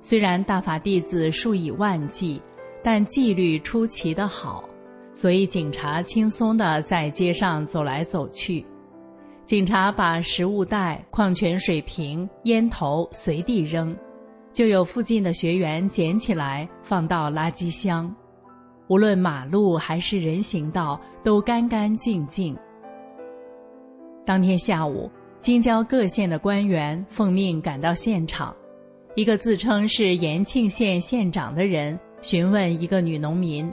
[0.01, 2.41] 虽然大法弟子数以万计，
[2.81, 4.63] 但纪律出奇的好，
[5.13, 8.65] 所以警察轻松的在街上走来走去。
[9.43, 13.93] 警察把食物袋、矿泉水瓶、烟头随地扔，
[14.53, 18.09] 就有附近的学员捡起来放到垃圾箱。
[18.87, 22.57] 无论马路还是人行道，都干干净净。
[24.25, 25.11] 当天下午，
[25.43, 28.55] 京郊各县的官员奉命赶到现场。
[29.13, 33.69] 一个自称是延庆县县长的人询问一个女农民：“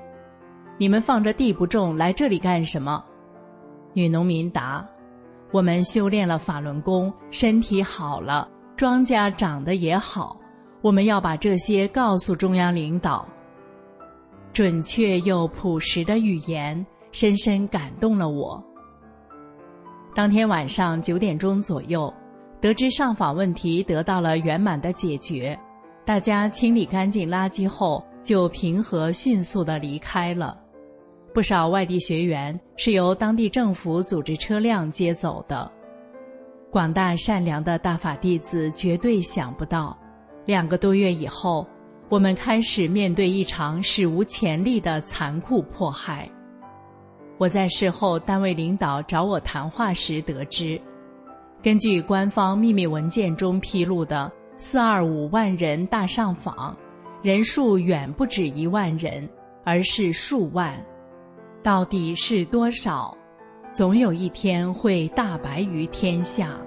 [0.78, 3.00] 你们放着地不种，来这里干什么？”
[3.94, 4.84] 女农民答。
[5.52, 10.36] 我们修炼了法轮功，身体好了，庄稼长得也好。
[10.82, 13.24] 我们要把这些告诉中央领导。
[14.52, 18.60] 准确又朴实的语言深深感动了我。
[20.20, 22.12] 当天晚上九点钟左右，
[22.60, 25.58] 得知上访问题得到了圆满的解决，
[26.04, 30.60] 大家清理干净垃圾后，就平和迅速的离开了。
[31.32, 35.72] 不少外地学员是由当地政府组织车辆接走的。
[36.70, 39.96] 广大善良的大法弟子绝对想不到，
[40.44, 41.66] 两个多月以后，
[42.10, 46.30] 我们开始面对一场史无前例的残酷迫害。
[47.40, 50.78] 我在事后单位领导找我谈话时得知，
[51.62, 56.76] 根据官方秘密文件中披露的“四二五万人大上访”，
[57.24, 59.26] 人数远不止一万人，
[59.64, 60.78] 而是数万。
[61.62, 63.16] 到底是多少？
[63.70, 66.58] 总有一天会大白于天下。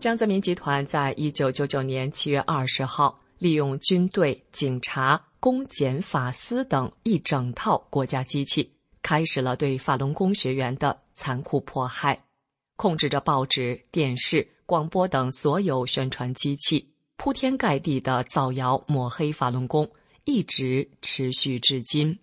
[0.00, 8.72] 江泽民集团在一九九九年七月二十号，利用军队、警察、公检法司等一整套国家机器，
[9.02, 12.18] 开始了对法轮功学员的残酷迫害，
[12.76, 16.88] 控制着报纸、电视、广播等所有宣传机器，
[17.18, 19.86] 铺天盖地的造谣抹黑法轮功，
[20.24, 22.18] 一直持续至今。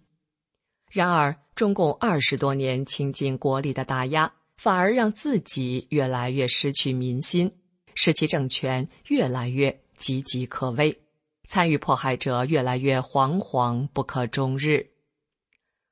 [0.91, 7.53] 然而，中共二十多年倾尽国力的打压，反而让自己越来越失去民心。
[7.99, 10.95] 使其政权越来越岌岌可危，
[11.47, 14.85] 参与迫害者越来越惶惶不可终日。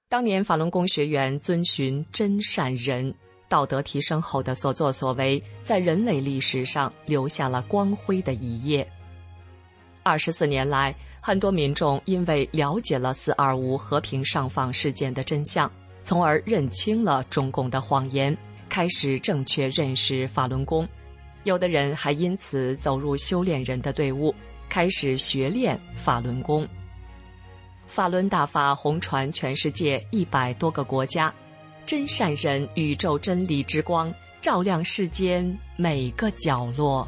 [0.07, 3.11] 当年法轮功学员遵循真善人
[3.49, 8.87] 道德提升后的所作所为，在人类历史上留下了光辉的一页。
[10.03, 15.69] 二十四年来，很多民众因为了解了“四二五”和平上访事件的真相，
[16.03, 18.37] 从而认清了中共的谎言，
[18.69, 20.87] 开始正确认识法轮功。
[21.45, 24.33] 有的人还因此走入修炼人的队伍，
[24.67, 26.67] 开始学练法轮功。
[27.85, 31.31] 法轮大法红传全世界一百多个国家，
[31.85, 37.07] 真善人宇宙真理之光照亮世间每个角落。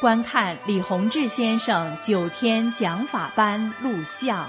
[0.00, 4.48] 观看李洪志先生九天讲法班录像。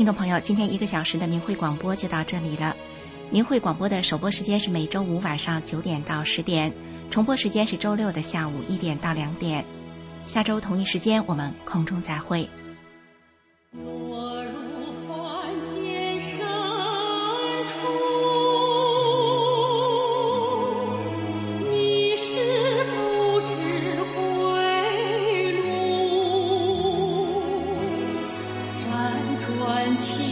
[0.00, 2.74] 听众朋友，今天一个小时的明慧广播就到这里了。
[3.28, 6.72] 明慧广播的首播时间是每周五晚上九点到十点，
[7.10, 9.62] 重播时间是周六的下午一点到两点。
[10.24, 12.48] 下周同一时间，我们空中再会。
[29.96, 30.29] 情。